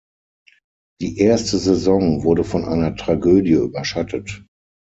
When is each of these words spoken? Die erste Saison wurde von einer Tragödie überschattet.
Die 0.99 1.19
erste 1.19 1.59
Saison 1.59 2.23
wurde 2.23 2.43
von 2.43 2.65
einer 2.65 2.95
Tragödie 2.95 3.51
überschattet. 3.51 4.43